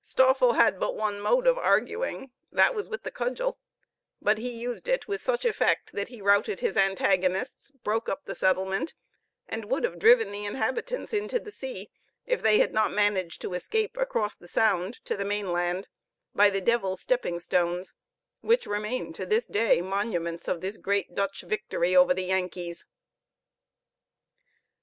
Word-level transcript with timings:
Stoffel 0.00 0.54
had 0.54 0.80
but 0.80 0.96
one 0.96 1.20
mode 1.20 1.46
of 1.46 1.58
arguing 1.58 2.30
that 2.50 2.74
was 2.74 2.88
with 2.88 3.02
the 3.02 3.10
cudgel; 3.10 3.58
but 4.22 4.38
he 4.38 4.50
used 4.50 4.88
it 4.88 5.06
with 5.06 5.20
such 5.20 5.44
effect 5.44 5.92
that 5.92 6.08
he 6.08 6.22
routed 6.22 6.60
his 6.60 6.78
antagonists, 6.78 7.70
broke 7.84 8.08
up 8.08 8.24
the 8.24 8.34
settlement, 8.34 8.94
and 9.46 9.66
would 9.66 9.84
have 9.84 9.98
driven 9.98 10.32
the 10.32 10.46
inhabitants 10.46 11.12
into 11.12 11.38
the 11.38 11.50
sea, 11.50 11.90
if 12.24 12.40
they 12.40 12.56
had 12.58 12.72
not 12.72 12.90
managed 12.90 13.42
to 13.42 13.52
escape 13.52 13.98
across 13.98 14.34
the 14.34 14.48
Sound 14.48 14.94
to 15.04 15.14
the 15.14 15.26
mainland 15.26 15.88
by 16.34 16.48
the 16.48 16.62
Devil's 16.62 17.02
Stepping 17.02 17.38
stones, 17.38 17.94
which 18.40 18.66
remain 18.66 19.12
to 19.12 19.26
this 19.26 19.46
day 19.46 19.82
monuments 19.82 20.48
of 20.48 20.62
this 20.62 20.78
great 20.78 21.14
Dutch 21.14 21.42
victory 21.42 21.94
over 21.94 22.14
the 22.14 22.24
Yankees. 22.24 22.86